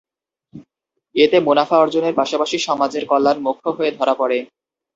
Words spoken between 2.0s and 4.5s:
পাশাপাশি সমাজের কল্যাণ মুখ্য হয়ে ধরা পড়ে।